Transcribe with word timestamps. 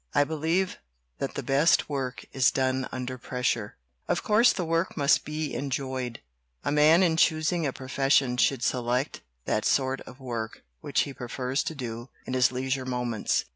I 0.15 0.23
believe 0.23 0.77
that 1.19 1.35
the 1.35 1.43
best 1.43 1.87
work 1.87 2.25
is 2.33 2.49
done 2.49 2.89
under 2.91 3.19
pressure. 3.19 3.77
Of 4.07 4.23
course 4.23 4.51
the 4.51 4.65
work 4.65 4.97
must 4.97 5.25
be 5.25 5.53
enjoyed; 5.53 6.21
a 6.63 6.71
man 6.71 7.03
in 7.03 7.17
choosing 7.17 7.67
a 7.67 7.71
profession 7.71 8.37
should 8.37 8.63
select 8.63 9.21
that 9.45 9.63
sort 9.63 10.01
of 10.01 10.19
work 10.19 10.63
which 10.79 11.01
he 11.01 11.13
prefers 11.13 11.61
to 11.65 11.75
do 11.75 12.09
in 12.25 12.33
his 12.33 12.51
leisure 12.51 12.83
moments. 12.87 13.45